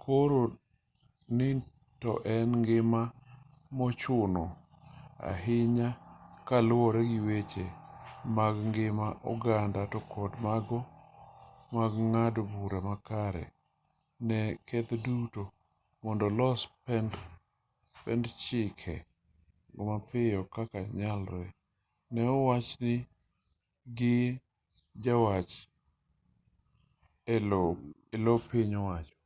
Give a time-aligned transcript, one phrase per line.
[0.00, 0.42] koro
[1.36, 1.48] ni
[2.00, 3.02] to en gima
[3.84, 4.44] ochuno
[5.30, 5.88] ahinya
[6.48, 7.66] kaluwore gi weche
[8.36, 10.80] mag ngima oganda to kod mago
[11.74, 13.44] mag ng'ado bura makare
[14.26, 15.42] ne keth duto
[16.02, 16.60] mondo olos
[18.04, 18.94] pend chike
[19.74, 21.50] go mapiyo kaka nyalore
[22.12, 22.94] ne owachi
[23.96, 24.16] gi
[25.04, 25.52] jawach
[28.14, 29.16] e lo piny owacho